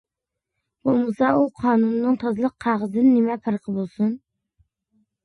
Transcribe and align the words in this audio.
بولمىسا 0.87 1.27
ئۇ 1.39 1.43
قانۇننىڭ 1.63 2.17
تازىلىق 2.23 2.55
قەغىزىدىن 2.65 3.11
نېمە 3.19 3.37
پەرقى 3.45 3.75
بولسۇن. 3.77 4.09